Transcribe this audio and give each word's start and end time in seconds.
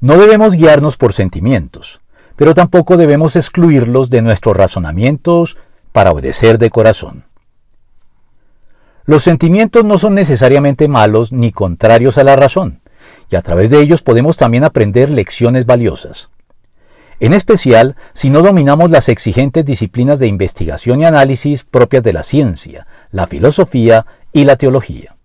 No 0.00 0.16
debemos 0.16 0.54
guiarnos 0.54 0.96
por 0.96 1.12
sentimientos, 1.12 2.00
pero 2.34 2.54
tampoco 2.54 2.96
debemos 2.96 3.36
excluirlos 3.36 4.08
de 4.08 4.22
nuestros 4.22 4.56
razonamientos 4.56 5.58
para 5.92 6.10
obedecer 6.10 6.56
de 6.56 6.70
corazón. 6.70 7.24
Los 9.04 9.22
sentimientos 9.22 9.84
no 9.84 9.98
son 9.98 10.14
necesariamente 10.14 10.88
malos 10.88 11.32
ni 11.32 11.52
contrarios 11.52 12.16
a 12.16 12.24
la 12.24 12.34
razón, 12.34 12.80
y 13.30 13.36
a 13.36 13.42
través 13.42 13.68
de 13.68 13.80
ellos 13.82 14.00
podemos 14.00 14.38
también 14.38 14.64
aprender 14.64 15.10
lecciones 15.10 15.66
valiosas. 15.66 16.30
En 17.18 17.34
especial 17.34 17.94
si 18.14 18.30
no 18.30 18.40
dominamos 18.40 18.90
las 18.90 19.10
exigentes 19.10 19.66
disciplinas 19.66 20.18
de 20.18 20.28
investigación 20.28 21.02
y 21.02 21.04
análisis 21.04 21.64
propias 21.64 22.02
de 22.02 22.14
la 22.14 22.22
ciencia, 22.22 22.86
la 23.10 23.26
filosofía 23.26 24.06
y 24.32 24.44
la 24.44 24.56
teología. 24.56 25.16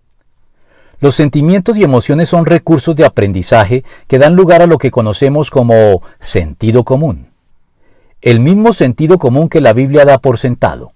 Los 1.00 1.16
sentimientos 1.16 1.78
y 1.78 1.84
emociones 1.84 2.30
son 2.30 2.46
recursos 2.46 2.96
de 2.96 3.06
aprendizaje 3.06 3.84
que 4.08 4.20
dan 4.20 4.36
lugar 4.36 4.62
a 4.62 4.68
lo 4.68 4.78
que 4.78 4.92
conocemos 4.92 5.52
como 5.52 6.02
sentido 6.20 6.84
común. 6.84 7.28
El 8.22 8.40
mismo 8.40 8.74
sentido 8.74 9.18
común 9.18 9.50
que 9.50 9.62
la 9.62 9.74
Biblia 9.74 10.06
da 10.06 10.18
por 10.18 10.38
sentado. 10.38 10.94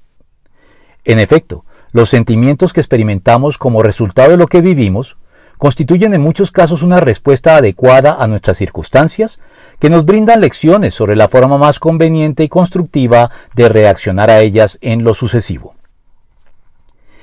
En 1.03 1.19
efecto, 1.19 1.65
los 1.91 2.09
sentimientos 2.09 2.73
que 2.73 2.81
experimentamos 2.81 3.57
como 3.57 3.83
resultado 3.83 4.31
de 4.31 4.37
lo 4.37 4.47
que 4.47 4.61
vivimos 4.61 5.17
constituyen 5.57 6.13
en 6.13 6.21
muchos 6.21 6.51
casos 6.51 6.83
una 6.83 7.01
respuesta 7.01 7.57
adecuada 7.57 8.15
a 8.17 8.27
nuestras 8.27 8.57
circunstancias 8.57 9.39
que 9.79 9.89
nos 9.89 10.05
brindan 10.05 10.39
lecciones 10.39 10.93
sobre 10.93 11.17
la 11.17 11.27
forma 11.27 11.57
más 11.57 11.79
conveniente 11.79 12.43
y 12.43 12.47
constructiva 12.47 13.29
de 13.55 13.67
reaccionar 13.67 14.29
a 14.29 14.39
ellas 14.39 14.77
en 14.81 15.03
lo 15.03 15.13
sucesivo. 15.13 15.75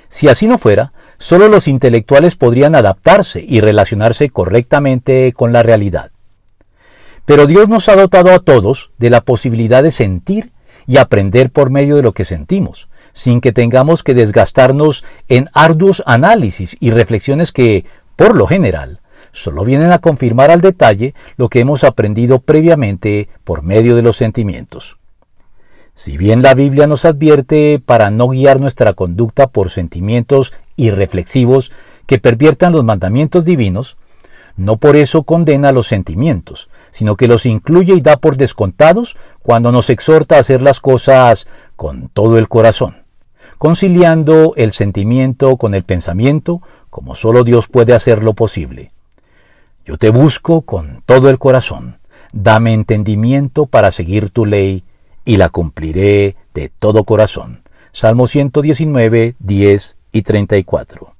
Si 0.08 0.28
así 0.28 0.46
no 0.46 0.58
fuera, 0.58 0.92
solo 1.18 1.48
los 1.48 1.68
intelectuales 1.68 2.36
podrían 2.36 2.74
adaptarse 2.74 3.44
y 3.46 3.60
relacionarse 3.60 4.30
correctamente 4.30 5.32
con 5.32 5.52
la 5.52 5.62
realidad. 5.62 6.10
Pero 7.24 7.46
Dios 7.46 7.68
nos 7.68 7.88
ha 7.88 7.96
dotado 7.96 8.30
a 8.32 8.38
todos 8.38 8.92
de 8.98 9.10
la 9.10 9.20
posibilidad 9.20 9.82
de 9.82 9.90
sentir 9.90 10.52
y 10.86 10.98
aprender 10.98 11.50
por 11.50 11.70
medio 11.70 11.96
de 11.96 12.02
lo 12.02 12.12
que 12.12 12.24
sentimos, 12.24 12.88
sin 13.12 13.40
que 13.40 13.52
tengamos 13.52 14.04
que 14.04 14.14
desgastarnos 14.14 15.04
en 15.28 15.48
arduos 15.52 16.02
análisis 16.06 16.76
y 16.78 16.90
reflexiones 16.90 17.50
que, 17.50 17.84
por 18.14 18.36
lo 18.36 18.46
general, 18.46 19.00
solo 19.32 19.64
vienen 19.64 19.90
a 19.90 19.98
confirmar 19.98 20.50
al 20.50 20.60
detalle 20.60 21.14
lo 21.36 21.48
que 21.48 21.60
hemos 21.60 21.82
aprendido 21.82 22.38
previamente 22.38 23.28
por 23.42 23.62
medio 23.62 23.96
de 23.96 24.02
los 24.02 24.16
sentimientos. 24.16 24.98
Si 25.98 26.18
bien 26.18 26.42
la 26.42 26.52
Biblia 26.52 26.86
nos 26.86 27.06
advierte 27.06 27.80
para 27.82 28.10
no 28.10 28.28
guiar 28.28 28.60
nuestra 28.60 28.92
conducta 28.92 29.46
por 29.46 29.70
sentimientos 29.70 30.52
irreflexivos 30.76 31.72
que 32.04 32.18
perviertan 32.18 32.74
los 32.74 32.84
mandamientos 32.84 33.46
divinos, 33.46 33.96
no 34.58 34.76
por 34.76 34.94
eso 34.94 35.22
condena 35.22 35.72
los 35.72 35.86
sentimientos, 35.86 36.68
sino 36.90 37.16
que 37.16 37.28
los 37.28 37.46
incluye 37.46 37.94
y 37.94 38.02
da 38.02 38.18
por 38.18 38.36
descontados 38.36 39.16
cuando 39.42 39.72
nos 39.72 39.88
exhorta 39.88 40.36
a 40.36 40.40
hacer 40.40 40.60
las 40.60 40.80
cosas 40.80 41.48
con 41.76 42.10
todo 42.10 42.36
el 42.36 42.46
corazón, 42.46 42.98
conciliando 43.56 44.52
el 44.56 44.72
sentimiento 44.72 45.56
con 45.56 45.72
el 45.72 45.84
pensamiento 45.84 46.60
como 46.90 47.14
solo 47.14 47.42
Dios 47.42 47.68
puede 47.68 47.94
hacerlo 47.94 48.34
posible. 48.34 48.90
Yo 49.86 49.96
te 49.96 50.10
busco 50.10 50.60
con 50.60 51.02
todo 51.06 51.30
el 51.30 51.38
corazón, 51.38 51.96
dame 52.34 52.74
entendimiento 52.74 53.64
para 53.64 53.90
seguir 53.90 54.28
tu 54.28 54.44
ley 54.44 54.84
y 55.26 55.36
la 55.36 55.50
cumpliré 55.50 56.36
de 56.54 56.70
todo 56.70 57.04
corazón. 57.04 57.62
Salmo 57.92 58.26
119, 58.26 59.34
10 59.38 59.98
y 60.12 60.22
34. 60.22 61.15